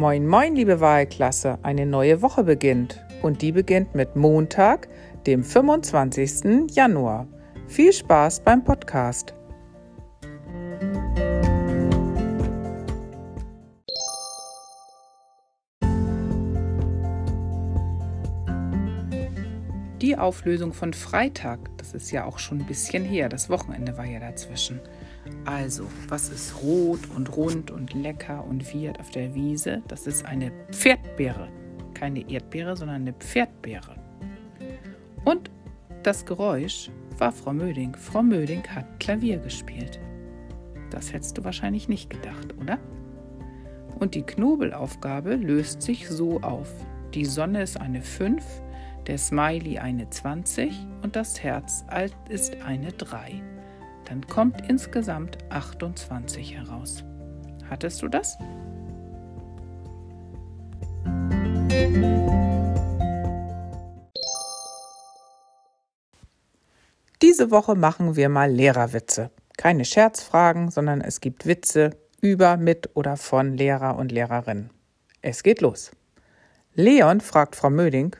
[0.00, 1.58] Moin, moin, liebe Wahlklasse.
[1.62, 3.04] Eine neue Woche beginnt.
[3.20, 4.88] Und die beginnt mit Montag,
[5.26, 6.74] dem 25.
[6.74, 7.28] Januar.
[7.68, 9.34] Viel Spaß beim Podcast.
[20.00, 24.06] Die Auflösung von Freitag, das ist ja auch schon ein bisschen her, das Wochenende war
[24.06, 24.80] ja dazwischen.
[25.44, 29.82] Also, was ist rot und rund und lecker und wird auf der Wiese?
[29.88, 31.48] Das ist eine Pferdbeere.
[31.94, 33.96] Keine Erdbeere, sondern eine Pferdbeere.
[35.24, 35.50] Und
[36.02, 37.94] das Geräusch war Frau Möding.
[37.94, 40.00] Frau Möding hat Klavier gespielt.
[40.90, 42.78] Das hättest du wahrscheinlich nicht gedacht, oder?
[43.98, 46.72] Und die Knobelaufgabe löst sich so auf.
[47.14, 48.42] Die Sonne ist eine 5,
[49.06, 51.84] der Smiley eine 20 und das Herz
[52.28, 53.42] ist eine 3
[54.10, 57.04] dann kommt insgesamt 28 heraus.
[57.70, 58.36] Hattest du das?
[67.22, 69.30] Diese Woche machen wir mal Lehrerwitze.
[69.56, 74.70] Keine Scherzfragen, sondern es gibt Witze über, mit oder von Lehrer und Lehrerinnen.
[75.22, 75.92] Es geht los.
[76.74, 78.16] Leon fragt Frau Möding,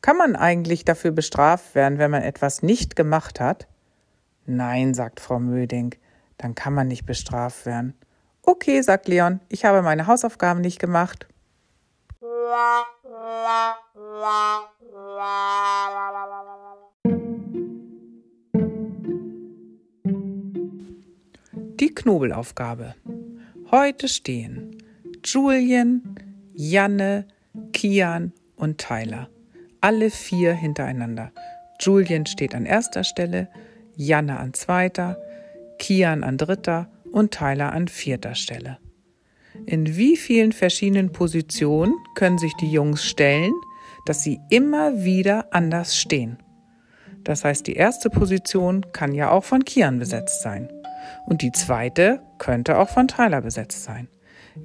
[0.00, 3.68] kann man eigentlich dafür bestraft werden, wenn man etwas nicht gemacht hat?
[4.46, 5.94] Nein, sagt Frau Möding,
[6.38, 7.94] dann kann man nicht bestraft werden.
[8.42, 11.26] Okay, sagt Leon, ich habe meine Hausaufgaben nicht gemacht.
[21.80, 22.94] Die Knobelaufgabe.
[23.72, 24.80] Heute stehen
[25.24, 26.14] Julien,
[26.54, 27.26] Janne,
[27.72, 29.28] Kian und Tyler.
[29.80, 31.32] Alle vier hintereinander.
[31.80, 33.48] Julien steht an erster Stelle,
[33.96, 35.18] Janne an zweiter,
[35.78, 38.78] Kian an dritter und Tyler an vierter Stelle.
[39.64, 43.52] In wie vielen verschiedenen Positionen können sich die Jungs stellen,
[44.04, 46.38] dass sie immer wieder anders stehen?
[47.24, 50.68] Das heißt, die erste Position kann ja auch von Kian besetzt sein.
[51.26, 54.08] Und die zweite könnte auch von Tyler besetzt sein.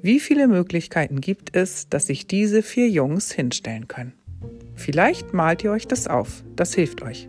[0.00, 4.14] Wie viele Möglichkeiten gibt es, dass sich diese vier Jungs hinstellen können?
[4.74, 6.44] Vielleicht malt ihr euch das auf.
[6.56, 7.28] Das hilft euch.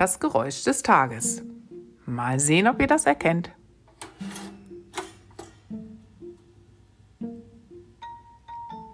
[0.00, 1.42] Das Geräusch des Tages.
[2.06, 3.50] Mal sehen, ob ihr das erkennt.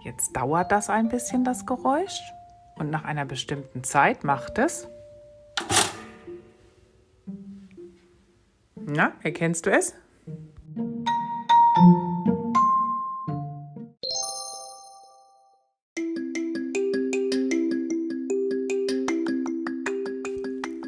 [0.03, 2.21] Jetzt dauert das ein bisschen, das Geräusch.
[2.75, 4.89] Und nach einer bestimmten Zeit macht es.
[8.75, 9.95] Na, erkennst du es?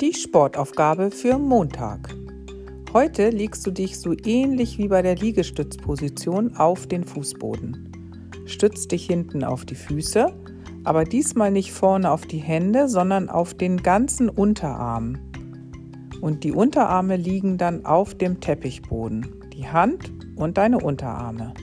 [0.00, 2.14] Die Sportaufgabe für Montag.
[2.92, 8.44] Heute legst du dich so ähnlich wie bei der Liegestützposition auf den Fußboden.
[8.46, 10.32] Stütz dich hinten auf die Füße,
[10.84, 15.18] aber diesmal nicht vorne auf die Hände, sondern auf den ganzen Unterarm.
[16.20, 19.26] Und die Unterarme liegen dann auf dem Teppichboden.
[19.52, 21.54] Die Hand und deine Unterarme.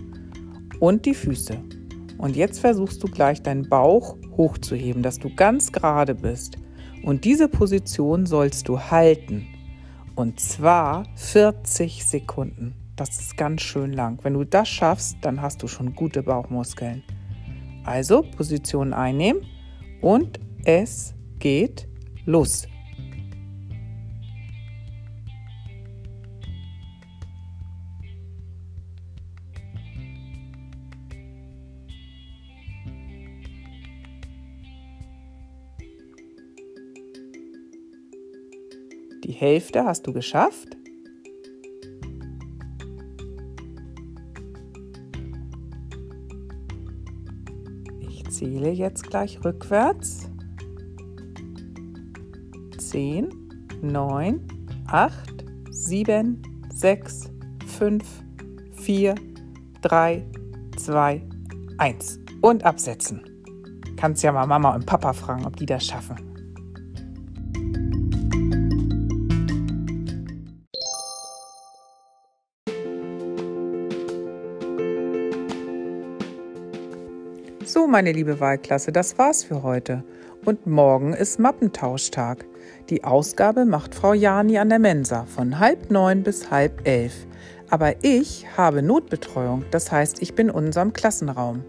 [0.81, 1.57] Und die Füße.
[2.17, 6.57] Und jetzt versuchst du gleich deinen Bauch hochzuheben, dass du ganz gerade bist.
[7.06, 9.46] Und diese Position sollst du halten.
[10.16, 12.74] Und zwar 40 Sekunden.
[12.96, 14.18] Das ist ganz schön lang.
[14.24, 17.04] Wenn du das schaffst, dann hast du schon gute Bauchmuskeln.
[17.84, 19.44] Also Position einnehmen
[20.02, 21.88] und es geht
[22.26, 22.68] los.
[39.25, 40.78] Die Hälfte hast du geschafft.
[48.02, 50.29] Ich zähle jetzt gleich rückwärts.
[52.78, 53.29] 10,
[53.82, 54.47] 9,
[54.85, 57.32] 8, 7, 6,
[57.79, 58.03] 5,
[58.73, 59.16] 4,
[59.82, 60.23] 3,
[60.78, 61.28] 2,
[61.79, 62.20] 1.
[62.41, 63.22] Und absetzen.
[63.97, 66.34] Kannst ja mal Mama und Papa fragen, ob die das schaffen.
[77.67, 80.03] So, meine liebe Wahlklasse, das war's für heute.
[80.46, 82.46] Und morgen ist Mappentauschtag.
[82.91, 87.26] Die Ausgabe macht Frau Jani an der Mensa von halb neun bis halb elf.
[87.72, 91.64] Aber ich habe Notbetreuung, das heißt, ich bin in unserem Klassenraum.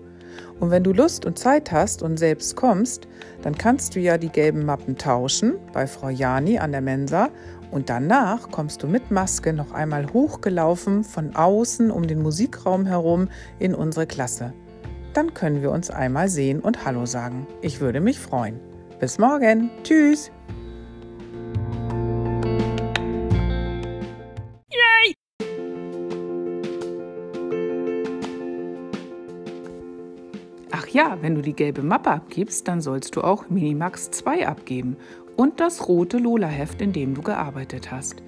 [0.61, 3.09] Und wenn du Lust und Zeit hast und selbst kommst,
[3.41, 7.31] dann kannst du ja die gelben Mappen tauschen bei Frau Jani an der Mensa
[7.71, 13.29] und danach kommst du mit Maske noch einmal hochgelaufen von außen um den Musikraum herum
[13.59, 14.53] in unsere Klasse.
[15.17, 17.47] Dann können wir uns einmal sehen und Hallo sagen.
[17.63, 18.61] Ich würde mich freuen.
[19.01, 19.71] Bis morgen.
[19.83, 20.31] Tschüss.
[30.71, 34.99] Ach ja, wenn du die gelbe Mappe abgibst, dann sollst du auch Minimax 2 abgeben
[35.39, 38.23] und das rote Lola-Heft, in dem du gearbeitet hast.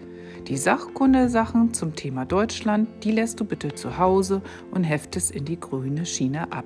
[0.47, 5.61] Die Sachkundesachen zum Thema Deutschland, die lässt du bitte zu Hause und heftest in die
[5.61, 6.65] grüne Schiene ab.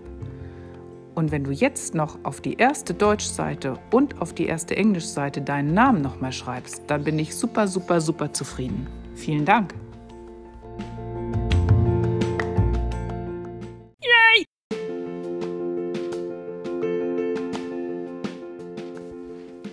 [1.15, 5.75] Und wenn du jetzt noch auf die erste Deutschseite und auf die erste Englischseite deinen
[5.75, 8.87] Namen nochmal schreibst, dann bin ich super, super, super zufrieden.
[9.15, 9.75] Vielen Dank.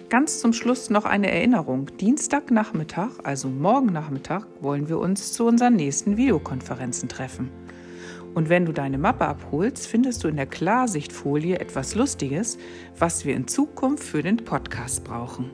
[0.09, 1.95] Ganz zum Schluss noch eine Erinnerung.
[1.97, 7.51] Dienstagnachmittag, also morgen Nachmittag, wollen wir uns zu unseren nächsten Videokonferenzen treffen.
[8.39, 12.57] Und wenn du deine Mappe abholst, findest du in der Klarsichtfolie etwas Lustiges,
[12.97, 15.51] was wir in Zukunft für den Podcast brauchen.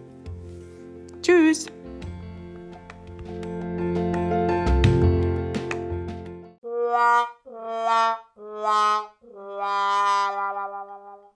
[1.24, 1.66] Tschüss!
[6.62, 9.15] la la la